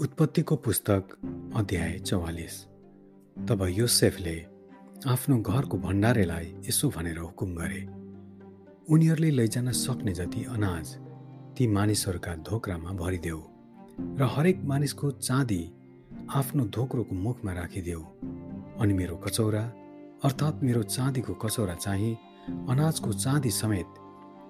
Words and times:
उत्पत्तिको 0.00 0.56
पुस्तक 0.56 1.08
अध्याय 1.56 1.98
चौवालिस। 1.98 2.54
तब 3.36 3.62
योसेफले 3.70 4.34
आफ्नो 5.06 5.36
घरको 5.38 5.78
भण्डारेलाई 5.78 6.46
यसो 6.68 6.88
भनेर 6.90 7.18
हुकुम 7.18 7.50
गरे। 7.54 7.80
उनीहरूले 8.88 9.30
लैजान 9.30 9.70
सक्ने 9.72 10.12
जति 10.12 10.44
अनाज 10.50 10.94
ती 11.56 11.66
मानिसहरूका 11.68 12.34
धोक्रामा 12.48 12.92
भरिदेऊ 12.92 13.40
र 14.18 14.28
हरेक 14.36 14.62
मानिसको 14.64 15.10
चाँदी 15.20 15.60
आफ्नो 16.34 16.64
धोक्रोको 16.76 17.14
मुखमा 17.16 17.52
राखिदेऊ। 17.52 18.00
अनि 18.80 18.94
मेरो 18.94 19.16
कचौरा 19.16 19.62
अर्थात् 20.24 20.64
मेरो 20.64 20.82
चाँदीको 20.96 21.34
कचौरा 21.44 21.74
चाहिँ 21.74 22.14
अनाजको 22.70 23.12
चाँदी 23.24 23.50
समेत 23.50 24.00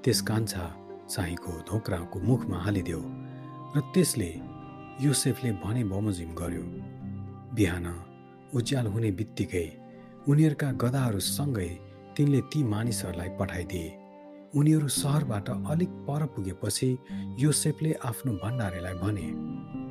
त्यस 0.05 0.21
कान्छा 0.31 0.65
चाहिँको 1.11 1.59
धोक्राको 1.71 2.21
मुखमा 2.21 2.63
हालिदेऊ 2.63 3.03
र 3.75 3.81
त्यसले 3.95 4.31
योसेफले 5.03 5.51
भने 5.53 5.83
बमोजिम 5.85 6.31
गर्यो 6.35 6.63
बिहान 7.55 7.87
उज्याल 8.55 8.87
हुने 8.87 9.11
बित्तिकै 9.11 9.67
उनीहरूका 10.29 10.69
गदाहरूसँगै 10.73 11.69
तिनले 12.17 12.41
ती 12.41 12.63
मानिसहरूलाई 12.65 13.31
पठाइदिए। 13.39 13.89
उनीहरू 14.55 14.89
सहरबाट 14.89 15.49
अलिक 15.71 15.91
पर 16.07 16.25
पुगेपछि 16.27 16.89
योसेफले 17.39 17.93
आफ्नो 18.05 18.33
भण्डारेलाई 18.33 18.95
भने 18.95 19.27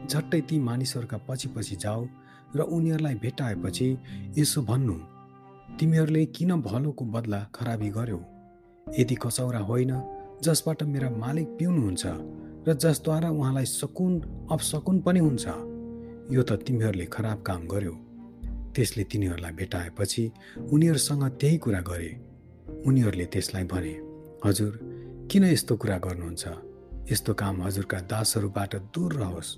झट्टै 0.07 0.41
ती 0.41 0.59
मानिसहरूका 0.59 1.17
पछि 1.27 1.47
पछि 1.55 1.75
जाऊ 1.75 2.05
र 2.55 2.59
उनीहरूलाई 2.69 3.15
भेटाएपछि 3.15 3.87
यसो 4.37 4.61
भन्नु 4.61 4.95
तिमीहरूले 5.79 6.25
किन 6.35 6.51
भलोको 6.61 7.05
बदला 7.05 7.39
खराबी 7.55 7.89
गर्यो? 7.89 8.19
यदि 8.87 9.15
कचौरा 9.15 9.59
होइन 9.59 9.91
जसबाट 10.43 10.84
मेरा 10.84 11.09
मालिक 11.09 11.48
पिउनुहुन्छ 11.48 12.05
र 12.67 12.73
जसद्वारा 12.73 13.30
उहाँलाई 13.30 13.66
सकुन 13.66 14.13
अपसकुन 14.52 15.02
पनि 15.02 15.19
हुन्छ। 15.19 15.45
यो 16.31 16.41
त 16.44 16.52
तिमीहरूले 16.52 17.05
खराब 17.05 17.41
काम 17.41 17.67
गर्यो। 17.67 17.94
त्यसले 18.75 19.03
तिनीहरूलाई 19.03 19.52
भेटाएपछि 19.52 20.23
उनीहरूसँग 20.72 21.23
त्यही 21.39 21.58
कुरा 21.58 21.81
गरे। 21.81 22.11
उनीहरूले 22.86 23.25
त्यसलाई 23.25 23.63
भने 23.63 23.94
हजुर 24.45 24.72
किन 25.31 25.44
यस्तो 25.44 25.75
कुरा 25.75 25.97
गर्नुहुन्छ? 25.97 26.44
यस्तो 27.11 27.33
काम 27.33 27.63
हजुरका 27.63 28.00
दासहरूबाट 28.00 28.75
दूर 28.75 29.13
रहोस्। 29.13 29.50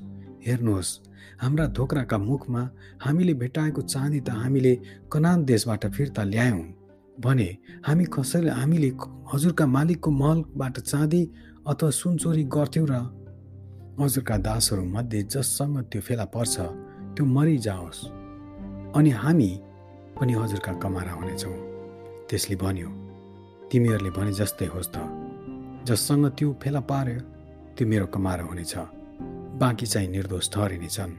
हेर्नुहोस् 0.48 1.00
हाम्रा 1.42 1.66
धोक्राका 1.68 2.18
मुखमा 2.18 2.70
हामीले 3.02 3.34
भेटाएको 3.34 3.82
चाँदी 3.82 4.20
त 4.20 4.30
हामीले 4.30 4.74
कनान 5.12 5.46
देशबाट 5.46 5.86
फिर्ता 5.86 6.24
ल्यायौँ। 6.24 6.81
भने 7.24 7.50
हामी 7.86 8.06
कसैले 8.06 8.50
हामीले 8.50 8.92
हजुरका 9.34 9.66
मालिकको 9.66 10.12
महलबाट 10.12 10.80
चाँदी 10.80 11.22
अथवा 11.68 11.90
सुनचोरी 11.90 12.44
गर्थ्यौँ 12.44 12.88
र 12.90 12.96
हजुरका 14.02 14.38
दासहरूमध्ये 14.38 15.22
जससँग 15.24 15.78
त्यो 15.92 16.02
फेला 16.02 16.26
पर्छ 16.26 16.56
त्यो 17.16 17.26
मरिजाओस्। 17.26 18.00
अनि 18.98 19.10
हामी 19.10 19.50
पनि 20.20 20.34
हजुरका 20.34 20.74
कमारा 20.74 21.14
हुनेछौँ। 21.14 21.58
त्यसले 22.30 22.56
भन्यो 22.56 22.90
तिमीहरूले 23.72 24.10
भने 24.10 24.32
जस्तै 24.34 24.66
होस् 24.66 24.94
त। 24.96 24.98
जससँग 25.88 26.26
त्यो 26.38 26.50
फेला 26.64 26.80
पार्यो 26.80 27.20
त्यो 27.78 27.88
मेरो 27.88 28.06
कमारा 28.06 28.44
हुनेछ। 28.44 28.74
बाँकी 29.62 29.86
चाहिँ 29.86 30.10
निर्दोष 30.10 30.50
ठहरिनेछन् 30.54 31.14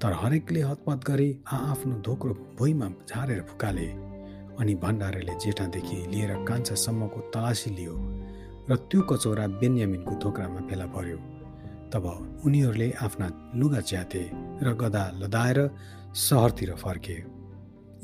तर 0.00 0.12
हरेकले 0.22 0.60
हतपत 0.60 1.00
गरी 1.08 1.28
आआफ्नो 1.52 1.96
धोक्रो 2.06 2.34
भुइँमा 2.58 2.88
झारेर 3.08 3.40
फुकाले। 3.42 4.13
अनि 4.60 4.74
भण्डारेले 4.82 5.34
जेठादेखि 5.42 5.96
लिएर 6.12 6.32
कान्छासम्मको 6.48 7.20
तलासी 7.34 7.70
लियो 7.76 7.94
र 8.70 8.76
त्यो 8.90 9.00
कचौरा 9.10 9.46
बेन्यामिनको 9.60 10.14
धोक्रामा 10.22 10.60
फेला 10.68 10.86
पर्यो। 10.94 11.18
तब 11.92 12.04
उनीहरूले 12.46 12.88
आफ्ना 13.06 13.26
लुगा 13.60 13.80
च्याते 13.80 14.22
र 14.62 14.68
गदा 14.82 15.04
लदाएर 15.20 15.58
सहरतिर 16.26 16.74
फर्के। 16.74 17.16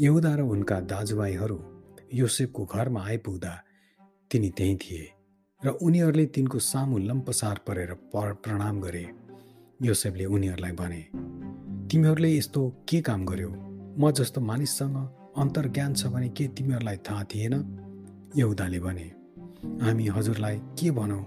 यहुदा 0.05 0.33
र 0.35 0.41
उनका 0.53 0.77
दाजुभाइहरू 0.93 1.59
योसेफको 2.15 2.65
घरमा 2.67 3.01
आइपुग्दा 3.07 3.53
तिनी 4.31 4.51
त्यहीँ 4.57 4.77
थिए 4.83 5.05
र 5.61 5.69
उनीहरूले 5.87 6.27
तिनको 6.35 6.59
सामु 6.59 6.99
लम्पसार 6.99 7.57
परेर 7.67 7.91
प्रणाम 8.15 8.81
गरे। 8.81 9.07
योसेफले 9.81 10.25
उनीहरूलाई 10.27 10.73
भने 10.73 11.03
तिमीहरूले 11.91 12.31
यस्तो 12.37 12.61
के 12.89 13.01
काम 13.01 13.25
गर्यो? 13.27 13.51
म 13.99 14.11
जस्तो 14.11 14.41
मानिससँग 14.41 14.97
अन्तर्ज्ञान 15.37 15.95
छ 15.95 16.07
भने 16.07 16.29
के 16.29 16.47
तिमीहरूलाई 16.49 16.97
थाहा 16.97 17.25
थिएन? 17.25 17.55
यहुदाले 18.37 18.81
भने 18.81 19.07
हामी 19.85 20.07
हजुरलाई 20.07 20.57
के 20.79 20.91
भनौँ? 20.91 21.23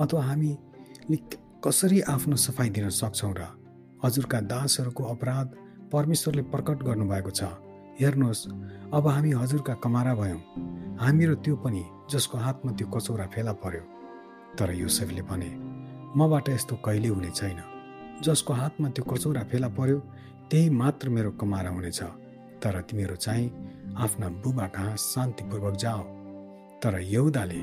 अथवा 0.00 0.22
हामीले 0.24 1.16
कसरी 1.64 2.00
आफ्नो 2.00 2.36
सफाइ 2.36 2.68
दिन 2.70 2.88
सक्छौँ 2.90 3.34
र 3.38 3.46
हजुरका 4.04 4.40
दासहरूको 4.40 5.04
अपराध 5.04 5.46
परमेश्वरले 5.92 6.42
प्रकट 6.42 6.82
गर्नुभएको 6.82 7.30
छ? 7.30 7.42
हेर्नुहोस् 8.00 8.46
अब 8.94 9.06
हामी 9.08 9.32
हजुरका 9.32 9.74
कमारा 9.74 10.14
भयौँ। 10.14 10.40
हामी 11.00 11.24
र 11.26 11.34
त्यो 11.34 11.56
पनि 11.56 11.82
जसको 12.10 12.38
हातमा 12.38 12.72
त्यो 12.72 12.86
कचौरा 12.86 13.26
फेला 13.26 13.52
पर्यो। 13.52 13.82
तर 14.58 14.70
युसेफले 14.74 15.22
भने 15.22 15.50
मबाट 16.16 16.48
यस्तो 16.48 16.76
कहिले 16.76 17.08
हुने 17.08 17.30
छैन। 17.30 17.58
जसको 18.22 18.52
हातमा 18.52 18.88
त्यो 18.88 19.04
कचौरा 19.04 19.42
फेला 19.42 19.68
पर्यो 19.68 19.98
त्यही 20.50 20.70
मात्र 20.70 21.08
मेरो 21.08 21.30
कमारा 21.30 21.70
हुनेछ। 21.70 22.02
तर 22.62 22.80
तिमीहरू 22.80 23.16
चाहिँ 23.16 23.46
आफ्ना 23.98 24.28
बुबा 24.28 24.66
कहाँ 24.66 24.96
शान्तिपूर्वक 24.96 25.76
जाओ। 25.76 26.02
तर 26.82 27.00
यौदाले 27.00 27.60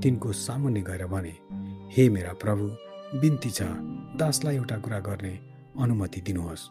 तिनको 0.00 0.32
सामुन्ने 0.32 0.82
गएर 0.82 1.06
भने 1.06 1.34
हे 1.96 2.08
मेरा 2.08 2.32
प्रभु 2.32 2.64
बिन्ती 3.20 3.50
छ। 3.50 3.62
दासलाई 4.16 4.56
एउटा 4.56 4.76
कुरा 4.78 5.00
गर्ने 5.00 5.38
अनुमति 5.80 6.20
दिनुहोस्। 6.20 6.68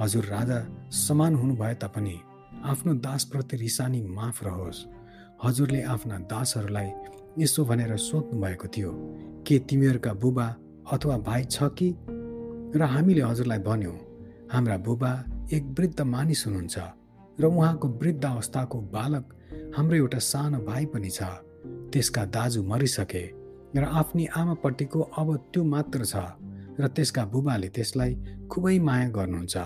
हजुर 0.00 0.24
राजा 0.24 0.58
समान 0.90 1.34
हुनु 1.34 1.54
भए 1.56 1.74
तापनि 1.74 2.16
आफ्नो 2.64 2.94
दासप्रति 2.94 3.56
रिसानी 3.56 4.02
माफ 4.02 4.44
रहोस्। 4.44 4.86
हजुरले 5.44 5.82
आफ्ना 5.82 6.18
दासहरूलाई 6.32 6.90
यसो 7.38 7.64
भनेर 7.64 7.96
सोध्नु 7.96 8.40
भएको 8.40 8.68
थियो 8.68 8.90
के 9.46 9.58
तिमीहरूका 9.58 10.12
बुबा 10.12 10.46
अथवा 10.92 11.16
भाइ 11.18 11.44
छ 11.44 11.62
कि? 11.78 11.94
र 12.78 12.82
हामीले 12.82 13.22
हजुरलाई 13.22 13.58
भन्यौँ 13.58 13.96
हाम्रा 14.52 14.76
बुबा 14.86 15.12
एक 15.52 15.64
वृद्ध 15.78 16.00
मानिस 16.04 16.46
हुनुहुन्छ 16.46 16.78
र 17.40 17.44
उहाँको 17.44 17.88
वृद्ध 18.00 18.24
अवस्थाको 18.24 18.80
बालक 18.92 19.24
हाम्रो 19.76 19.96
एउटा 19.96 20.18
सानो 20.18 20.58
भाइ 20.68 20.84
पनि 20.92 21.10
छ। 21.10 21.22
त्यसका 21.92 22.24
दाजु 22.36 22.62
मरिसके 22.62 23.24
र 23.76 23.84
आफ्नी 24.00 24.24
आमापट्टिको 24.36 25.00
अब 25.20 25.28
त्यो 25.52 25.62
मात्र 25.64 26.04
छ 26.04 26.16
र 26.80 26.88
त्यसका 26.88 27.24
बुबाले 27.32 27.68
त्यसलाई 27.68 28.12
खुबै 28.52 28.78
माया 28.78 29.08
गर्नुहुन्छ। 29.16 29.56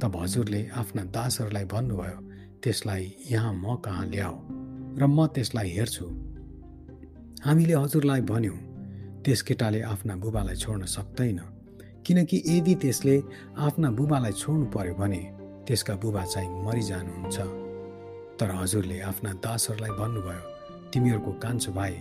तब 0.00 0.12
हजुरले 0.22 0.60
आफ्ना 0.80 1.02
दासहरूलाई 1.16 1.64
भन्नुभयो 1.72 2.18
त्यसलाई 2.62 3.04
यहाँ 3.30 3.52
म 3.54 3.76
कहाँ 3.84 4.06
ल्याऊ? 4.12 4.36
र 5.00 5.02
म 5.08 5.26
त्यसलाई 5.34 5.68
हेर्छु। 5.78 6.06
हामीले 7.46 7.74
हजुरलाई 7.74 8.20
भन्यौँ 8.28 8.58
त्यस 9.24 9.40
केटाले 9.48 9.80
आफ्ना 9.92 10.14
बुबालाई 10.22 10.56
छोड्न 10.62 10.84
सक्दैन 10.96 11.40
किनकि 12.06 12.42
यदि 12.46 12.74
त्यसले 12.74 13.16
आफ्ना 13.58 13.90
बुबालाई 13.90 14.32
छोड्नु 14.32 14.66
पर्यो 14.74 14.94
भने 14.94 15.22
त्यसका 15.66 15.94
बुबा 16.02 16.24
चाहिँ 16.24 16.50
मरिजानुहुन्छ। 16.66 17.38
तर 18.38 18.50
हजुरले 18.50 19.00
आफ्ना 19.00 19.32
दासहरूलाई 19.44 19.92
भन्नुभयो 20.00 20.42
तिमीहरूको 20.92 21.32
कान्छो 21.44 21.72
भाइ 21.72 21.92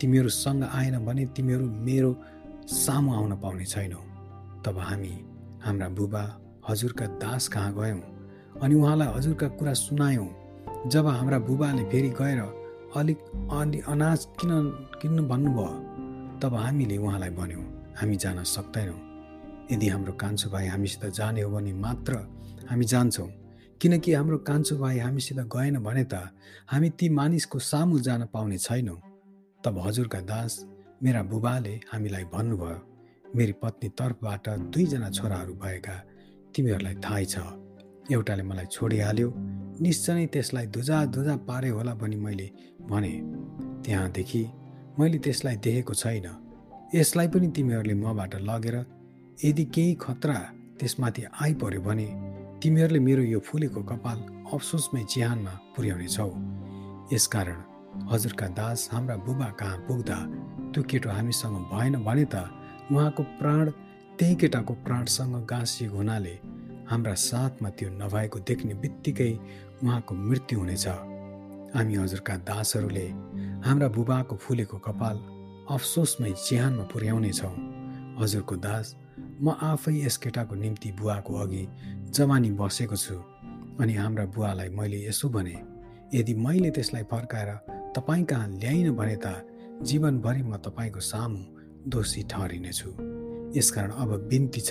तिमीहरूसँग 0.00 0.62
आएन 0.64 0.96
भने 1.06 1.24
तिमीहरू 1.36 1.66
मेरो 1.86 2.10
सामु 2.66 3.10
आउन 3.14 3.32
पाउने 3.42 3.64
छैनौ। 3.64 4.00
तब 4.64 4.78
हामी 4.78 5.14
हाम्रा 5.64 5.88
बुबा 5.88 6.22
हजुरका 6.68 7.06
दास 7.20 7.48
कहाँ 7.48 7.72
गयौँ? 7.74 8.00
अनि 8.62 8.74
उहाँलाई 8.74 9.08
हजुरका 9.16 9.48
कुरा 9.58 9.72
सुनायौँ। 9.74 10.28
जब 10.88 11.06
हाम्रा 11.06 11.38
बुबाले 11.38 11.84
फेरि 11.90 12.10
गएर 12.20 12.40
अलिक 12.96 13.18
अलि 13.52 13.78
अनाज 13.88 14.20
किन 14.40 14.50
किन्नु 15.00 15.22
भन्नुभयो 15.28 15.68
तब 16.40 16.54
हामीले 16.54 16.96
उहाँलाई 16.96 17.30
भन्यौँ 17.30 17.64
हामी 18.00 18.16
जान 18.16 18.42
सक्दैनौँ। 18.46 19.11
यदि 19.70 19.88
हाम्रो 19.88 20.12
कान्छो 20.12 20.50
भाइ 20.50 20.66
हामीसित 20.66 21.04
जाने 21.14 21.42
हो 21.42 21.50
भने 21.50 21.72
मात्र 21.72 22.14
हामी 22.70 22.84
जान्छौँ। 22.84 23.28
किनकि 23.80 24.12
हाम्रो 24.12 24.38
कान्छो 24.48 24.76
भाइ 24.78 24.98
हामीसित 24.98 25.38
गएन 25.54 25.78
भने 25.82 26.04
त 26.04 26.14
हामी 26.70 26.90
ती 26.98 27.08
मानिसको 27.08 27.58
सामु 27.58 27.98
जान 28.00 28.24
पाउने 28.34 28.58
छैनौँ। 28.58 28.98
तब 29.64 29.78
हजुरका 29.86 30.20
दास 30.22 30.52
मेरा 31.02 31.22
बुबाले 31.22 31.74
हामीलाई 31.92 32.24
भन्नुभयो 32.34 32.78
मेरी 33.36 33.52
पत्नी 33.62 33.88
तर्फबाट 33.98 34.48
दुईजना 34.72 35.08
छोराहरू 35.10 35.54
भएका 35.54 35.96
तिमीहरूलाई 36.54 36.94
थाहै 37.04 37.24
छ। 37.24 37.36
एउटाले 38.10 38.42
मलाई 38.42 38.66
छोडिहाल्यो 38.66 39.28
निश्चय 39.82 40.12
नै 40.14 40.26
त्यसलाई 40.34 40.66
धुजा 40.74 41.04
धुजा 41.14 41.34
पारे 41.48 41.68
होला 41.68 41.94
भनी 41.94 42.16
मैले 42.16 42.48
भने 42.90 43.12
त्यहाँदेखि 43.84 44.42
मैले 44.98 45.18
त्यसलाई 45.18 45.56
देखेको 45.56 45.94
छैन। 45.94 46.26
यसलाई 46.94 47.28
पनि 47.32 47.48
तिमीहरूले 47.56 47.94
मबाट 47.94 48.34
लगेर 48.42 48.76
यदि 49.44 49.64
केही 49.64 49.94
खतरा 49.94 50.38
त्यसमाथि 50.80 51.22
आइपर्यो 51.42 51.80
भने 51.80 52.08
तिमीहरूले 52.62 52.98
मेरो 52.98 53.22
यो 53.22 53.40
फुलेको 53.40 53.82
कपाल 53.82 54.18
अफसोसमै 54.54 55.02
चिहानमा 55.04 55.54
पुर्याउनेछौ 55.74 56.30
यसकारण 57.12 57.60
हजुरका 58.12 58.46
दास 58.48 58.88
हाम्रा 58.92 59.16
बुबा 59.16 59.48
कहाँ 59.60 59.78
पुग्दा 59.78 60.18
त्यो 60.72 60.82
केटो 60.82 61.08
हामीसँग 61.10 61.56
भएन 61.72 61.94
भने 62.04 62.24
त 62.24 62.36
उहाँको 62.92 63.22
प्राण 63.40 63.70
त्यही 64.18 64.34
केटाको 64.34 64.74
प्राणसँग 64.86 65.34
गाँसिएको 65.46 65.96
हुनाले 65.96 66.34
हाम्रा 66.90 67.14
साथमा 67.14 67.68
त्यो 67.70 67.88
नभएको 67.90 68.38
देख्ने 68.38 68.74
बित्तिकै 68.74 69.32
उहाँको 69.82 70.14
मृत्यु 70.14 70.58
हुनेछ। 70.58 70.86
हामी 71.74 71.94
हजुरका 71.96 72.36
दासहरूले 72.48 73.06
हाम्रा 73.66 73.88
बुबाको 73.88 74.36
फुलेको 74.36 74.78
कपाल 74.78 75.16
अफसोसमै 75.74 76.32
चिहानमा 76.46 76.84
पुर्याउनेछौँ 76.92 77.54
हजुरको 78.20 78.56
दास 78.56 78.96
म 79.42 79.54
आफै 79.62 79.92
यस 79.94 80.16
केटाको 80.16 80.54
निम्ति 80.54 80.90
बुवाको 80.92 81.32
अघि 81.34 81.62
जवानी 82.14 82.50
बसेको 82.50 82.96
छु 82.96 83.14
अनि 83.80 83.94
हाम्रा 83.94 84.24
बुवालाई 84.34 84.68
मैले 84.68 84.98
यसो 85.06 85.28
भने 85.28 85.56
यदि 86.14 86.34
मैले 86.34 86.70
त्यसलाई 86.70 87.02
फर्काएर 87.10 87.50
तपाईँ 87.96 88.24
कहाँ 88.24 88.48
ल्याइन 88.48 88.90
भने 88.96 89.16
त 89.24 89.26
जीवनभरि 89.82 90.42
म 90.42 90.56
तपाईँको 90.56 91.00
सामु 91.00 91.40
दोषी 91.90 92.22
ठहरिनेछु। 92.22 92.90
यसकारण 93.58 93.90
अब 93.92 94.10
बिन्ती 94.30 94.60
छ। 94.60 94.70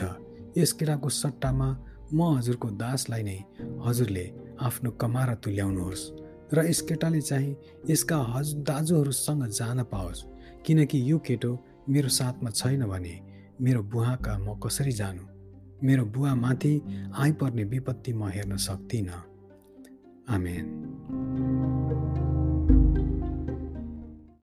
यस 0.58 0.72
केटाको 0.74 1.10
सट्टामा 1.10 1.68
म 2.14 2.20
हजुरको 2.38 2.68
दासलाई 2.80 3.24
नै 3.24 3.40
हजुरले 3.86 4.26
आफ्नो 4.62 4.92
कमारा 5.02 5.36
तुल्याउनुहोस् 5.44 6.04
र 6.54 6.66
यस 6.70 6.82
केटाले 6.82 7.22
चाहिँ 7.22 7.56
यसका 7.90 8.18
हज 8.32 8.48
दाजुहरूसँग 8.70 9.44
जान 9.50 9.84
पाओस् 9.92 10.24
किनकि 10.66 11.12
यो 11.12 11.18
केटो 11.28 11.52
मेरो 11.90 12.10
साथमा 12.10 12.50
छैन 12.52 12.84
भने 12.86 13.16
मेरो 13.62 13.84
बुवाका 13.84 14.38
म 14.38 14.60
कसरी 14.60 14.92
जानु? 14.92 15.24
मेरो 15.84 16.06
बुवामाथि 16.06 16.82
आइपर्ने 17.18 17.64
विपत्ति 17.64 18.14
म 18.14 18.28
हेर्न 18.28 18.58
सक्दिनँ 18.58 19.24
आमेन। 20.30 20.91